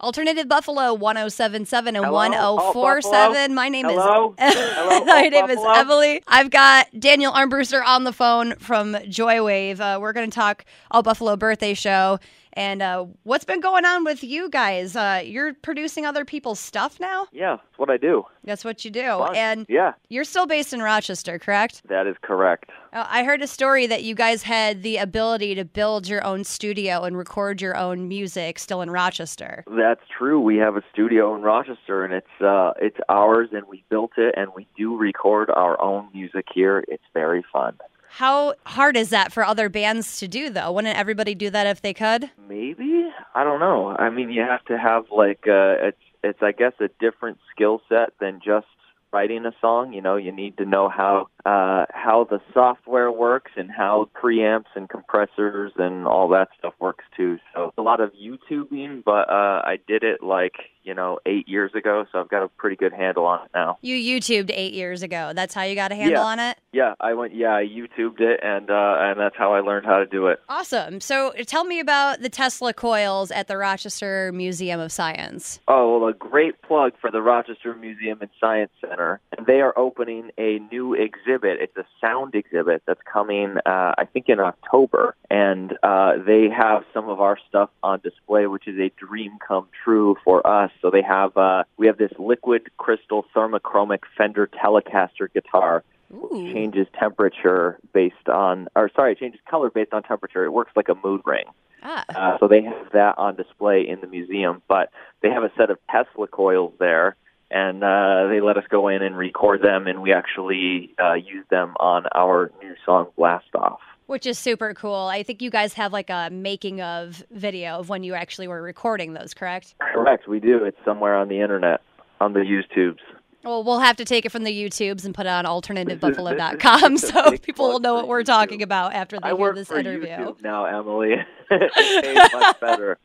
[0.00, 2.16] Alternative Buffalo 1077 and Hello?
[2.16, 3.10] 1047.
[3.50, 4.34] Oh, My name Hello?
[4.38, 5.04] is Hello?
[5.04, 6.22] My name is Emily.
[6.26, 9.78] I've got Daniel Armbruster on the phone from Joywave.
[9.80, 12.18] Uh, we're going to talk all Buffalo birthday show
[12.60, 14.94] and uh, what's been going on with you guys.
[14.94, 17.26] Uh, you're producing other people's stuff now.
[17.32, 18.24] Yeah, that's what I do.
[18.44, 19.34] That's what you do, Fun.
[19.36, 21.82] and yeah, you're still based in Rochester, correct?
[21.88, 22.70] that is correct.
[22.92, 26.44] Uh, I heard a story that you guys had the ability to build your own
[26.44, 29.64] studio and record your own music still in Rochester.
[29.70, 30.40] That's true.
[30.40, 34.34] We have a studio in Rochester, and it's uh, it's ours, and we built it,
[34.36, 36.84] and we do record our own music here.
[36.88, 37.78] It's very fun.
[38.12, 40.72] How hard is that for other bands to do, though?
[40.72, 42.30] Wouldn't everybody do that if they could?
[42.48, 43.88] Maybe I don't know.
[43.88, 47.80] I mean, you have to have like uh, it's it's I guess a different skill
[47.88, 48.66] set than just
[49.12, 49.92] writing a song.
[49.92, 54.70] You know, you need to know how uh, how the software works and how preamps
[54.74, 57.38] and compressors and all that stuff works too.
[57.54, 61.74] So a lot of YouTubing, but uh, I did it like you know eight years
[61.74, 63.78] ago, so I've got a pretty good handle on it now.
[63.82, 65.32] You YouTubed eight years ago.
[65.34, 66.26] That's how you got a handle Yeah.
[66.26, 66.58] on it?
[66.72, 67.34] Yeah, I went.
[67.34, 70.40] Yeah, I YouTubed it, and uh, and that's how I learned how to do it.
[70.48, 71.00] Awesome.
[71.00, 75.60] So tell me about the Tesla coils at the Rochester Museum of Science.
[75.68, 79.20] Oh, well, a great plug for the Rochester Museum and Science Center.
[79.36, 81.58] And they are opening a new exhibit.
[81.60, 85.14] It's a sound exhibit that's coming, uh, I think, in October.
[85.28, 89.68] And uh, they have some of our stuff on display, which is a dream come
[89.84, 90.69] true for us.
[90.82, 95.84] So they have, uh, we have this liquid crystal thermochromic Fender Telecaster guitar.
[96.12, 96.50] Ooh.
[96.52, 100.44] Changes temperature based on, or sorry, it changes color based on temperature.
[100.44, 101.44] It works like a mood ring.
[101.82, 102.04] Ah.
[102.08, 104.90] Uh, so they have that on display in the museum, but
[105.22, 107.16] they have a set of Tesla coils there,
[107.50, 111.46] and uh, they let us go in and record them, and we actually uh, use
[111.48, 113.80] them on our new song Blast Off.
[114.10, 115.06] Which is super cool.
[115.06, 118.60] I think you guys have like a making of video of when you actually were
[118.60, 119.76] recording those, correct?
[119.78, 120.64] Correct, we do.
[120.64, 121.80] It's somewhere on the internet,
[122.20, 122.98] on the YouTubes.
[123.44, 127.38] Well, we'll have to take it from the YouTubes and put it on alternativebuffalo.com so
[127.42, 130.08] people will know what we're talking about after they I hear this interview.
[130.08, 131.14] YouTube now, Emily.
[131.48, 132.98] much better.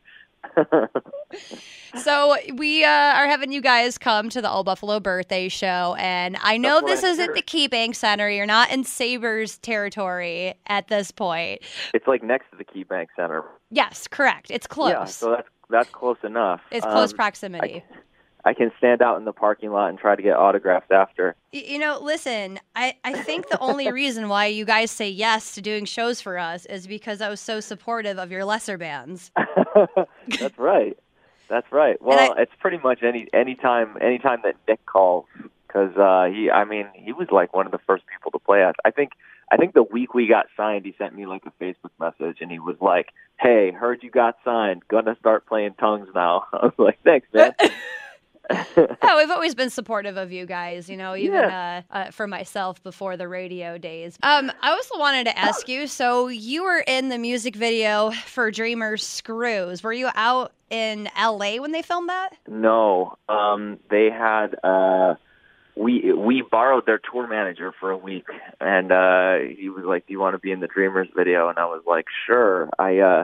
[1.97, 6.37] So we uh, are having you guys come to the Alt Buffalo birthday show, and
[6.41, 8.29] I know That's this isn't the Key Bank Center.
[8.29, 11.61] You're not in Sabres territory at this point.
[11.93, 13.45] it's like next to the Key Bank Center.
[13.71, 14.51] Yes, correct.
[14.51, 14.89] It's close.
[14.91, 16.61] Yeah, so that's that's close enough.
[16.69, 17.83] it's close Um, proximity.
[18.47, 21.35] I can stand out in the parking lot and try to get autographs after.
[21.51, 25.61] You know, listen, I, I think the only reason why you guys say yes to
[25.61, 29.31] doing shows for us is because I was so supportive of your lesser bands.
[30.39, 30.97] That's right.
[31.47, 31.99] That's right.
[32.01, 35.25] Well, I- it's pretty much any any time any time that Nick calls
[35.67, 38.63] because uh, he, I mean, he was like one of the first people to play
[38.63, 38.75] us.
[38.85, 39.11] I think
[39.51, 42.49] I think the week we got signed, he sent me like a Facebook message and
[42.51, 44.87] he was like, "Hey, heard you got signed.
[44.87, 47.53] Gonna start playing tongues now." I was like, "Thanks, man."
[49.01, 51.81] Oh, we've always been supportive of you guys, you know, even Yeah.
[51.91, 54.17] uh, uh, for myself before the radio days.
[54.23, 58.51] Um, I also wanted to ask you so you were in the music video for
[58.51, 59.83] Dreamers Screws.
[59.83, 62.29] Were you out in LA when they filmed that?
[62.47, 65.15] No, um, they had uh,
[65.75, 68.25] we we borrowed their tour manager for a week,
[68.59, 71.57] and uh, he was like, "Do you want to be in the Dreamers video?" And
[71.59, 73.23] I was like, "Sure." I uh,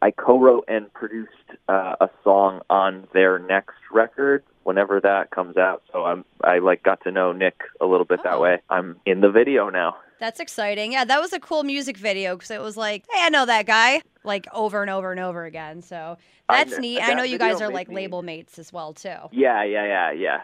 [0.00, 1.30] I co-wrote and produced
[1.68, 5.82] uh, a song on their next record whenever that comes out.
[5.92, 8.22] So I'm I like got to know Nick a little bit Oh.
[8.24, 8.58] that way.
[8.70, 9.96] I'm in the video now.
[10.20, 10.92] That's exciting.
[10.92, 13.66] Yeah, that was a cool music video because it was like, hey, I know that
[13.66, 15.82] guy, like over and over and over again.
[15.82, 16.16] So
[16.48, 17.00] that's kn- neat.
[17.00, 19.16] I know you guys are like me- label mates as well too.
[19.32, 20.40] Yeah, yeah, yeah, yeah.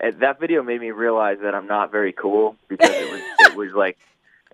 [0.00, 3.20] And that video made me realize that I'm not very cool because it was
[3.52, 3.96] it was like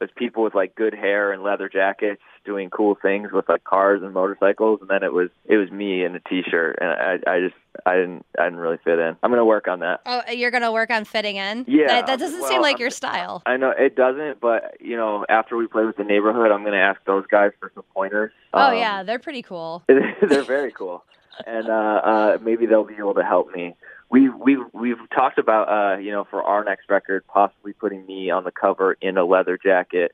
[0.00, 3.64] it was people with like good hair and leather jackets doing cool things with like
[3.64, 7.18] cars and motorcycles, and then it was it was me in a t-shirt, and I
[7.30, 7.54] I just
[7.84, 9.16] I didn't I didn't really fit in.
[9.22, 10.00] I'm gonna work on that.
[10.06, 11.64] Oh, you're gonna work on fitting in?
[11.66, 13.42] Yeah, that, that doesn't seem like your style.
[13.44, 16.76] I know it doesn't, but you know, after we play with the neighborhood, I'm gonna
[16.76, 18.32] ask those guys for some pointers.
[18.54, 19.82] Oh Um, yeah, they're pretty cool.
[19.88, 21.04] they're very cool,
[21.44, 23.74] and uh, uh, maybe they'll be able to help me.
[24.10, 28.30] We we we've talked about uh, you know for our next record possibly putting me
[28.30, 30.12] on the cover in a leather jacket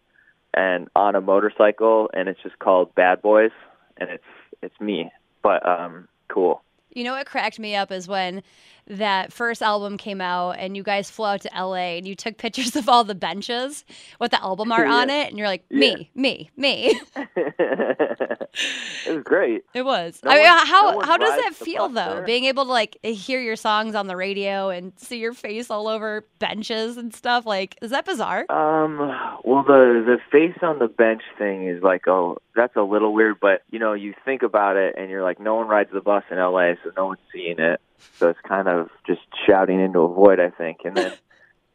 [0.52, 3.50] and on a motorcycle, and it's just called Bad Boys,
[3.96, 4.24] and it's
[4.62, 5.10] it's me,
[5.42, 6.62] but um, cool.
[6.92, 8.42] You know what cracked me up is when
[8.86, 12.36] that first album came out and you guys flew out to LA and you took
[12.36, 13.84] pictures of all the benches
[14.20, 17.00] with the album art on it and you're like, me, me, me.
[17.36, 19.64] it was great.
[19.74, 20.20] It was.
[20.24, 22.14] No I mean, one- how no how does that feel though?
[22.16, 22.22] there.
[22.24, 25.88] Being able to like hear your songs on the radio and see your face all
[25.88, 27.46] over benches and stuff.
[27.46, 28.46] Like, is that bizarre?
[28.50, 28.98] Um,
[29.44, 33.40] well, the the face on the bench thing is like, oh, that's a little weird,
[33.40, 36.24] but you know, you think about it, and you're like, no one rides the bus
[36.30, 37.80] in LA, so no one's seeing it,
[38.16, 41.12] so it's kind of just shouting into a void, I think, and then.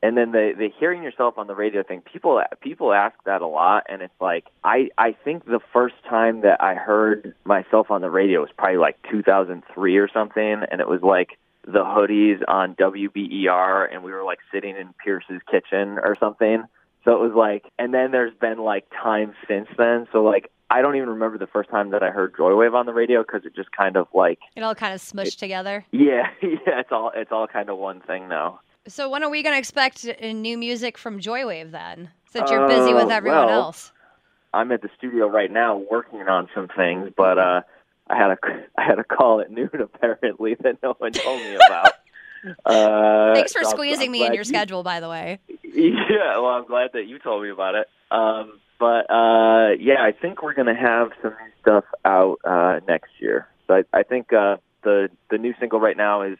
[0.01, 3.47] And then the the hearing yourself on the radio thing, people people ask that a
[3.47, 7.99] lot, and it's like I I think the first time that I heard myself on
[7.99, 12.75] the radio was probably like 2003 or something, and it was like the hoodies on
[12.75, 16.63] WBER, and we were like sitting in Pierce's kitchen or something.
[17.05, 20.07] So it was like, and then there's been like time since then.
[20.11, 22.93] So like, I don't even remember the first time that I heard Joywave on the
[22.93, 25.83] radio because it just kind of like, It all kind of smushed together.
[25.91, 28.59] yeah, yeah, it's all it's all kind of one thing now.
[28.87, 32.09] So when are we going to expect uh, new music from Joywave then?
[32.31, 33.91] Since you're busy with Uh, everyone well, else.
[34.53, 37.61] I'm at the studio right now working on some things, but uh,
[38.09, 38.37] I had a
[38.77, 41.93] I had a call at noon apparently that no one told me about.
[42.65, 45.39] Uh, Thanks for so I'm- squeezing I'm me in your you- schedule, by the way.
[45.63, 47.87] Yeah, well, I'm glad that you told me about it.
[48.11, 53.11] Um, but uh, yeah, I think we're gonna have some new stuff out uh, next
[53.19, 53.47] year.
[53.67, 56.37] So I, I think uh, the the new single right now is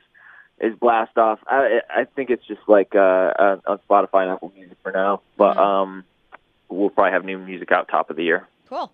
[0.60, 1.40] is Blast Off.
[1.48, 5.22] I I think it's just like uh, uh, on Spotify and Apple Music for now.
[5.38, 5.60] But Mhm.
[5.60, 6.04] um,
[6.70, 8.48] we'll probably have new music out top of the year.
[8.70, 8.92] Cool.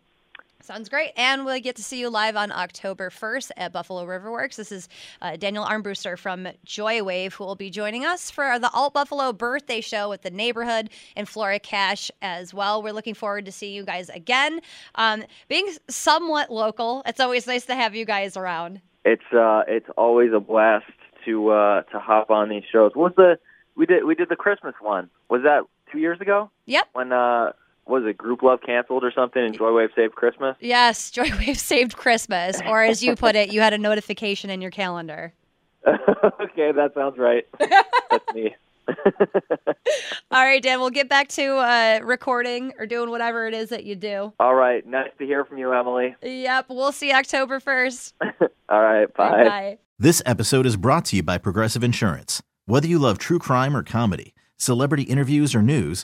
[0.65, 1.12] Sounds great.
[1.15, 4.56] And we'll get to see you live on October 1st at Buffalo Riverworks.
[4.56, 4.89] This is
[5.21, 9.79] uh, Daniel Armbruster from Joywave who will be joining us for the Alt Buffalo birthday
[9.79, 12.81] show with the neighborhood and Flora Cash as well.
[12.81, 14.59] We're looking forward to seeing you guys again.
[14.95, 18.81] Um, being somewhat local, it's always nice to have you guys around.
[19.03, 20.91] It's uh, it's always a blast
[21.25, 22.94] to uh, to hop on these shows.
[22.95, 23.39] What was the
[23.75, 25.12] we did we did the Christmas one?
[25.29, 26.50] Was that two years ago?
[26.65, 26.88] Yep.
[26.94, 27.51] when uh
[27.88, 30.56] was it Grouplove canceled or something and Joywave saved Christmas?
[30.60, 34.72] Yes, Joywave saved Christmas, or as you put it, you had a notification in your
[34.72, 35.34] calendar.
[35.88, 37.46] okay, that sounds right.
[37.60, 38.56] That's me.
[40.32, 43.84] All right, Dan, we'll get back to uh, recording or doing whatever it is that
[43.84, 44.34] you do.
[44.40, 46.16] All right, nice to hear from you, Emily.
[46.22, 48.14] Yep, we'll see October 1st.
[48.70, 49.44] All right, bye.
[49.44, 49.78] Bye.
[49.98, 52.42] This episode is brought to you by Progressive Insurance.
[52.66, 56.04] Whether you love true crime or comedy, celebrity interviews or news,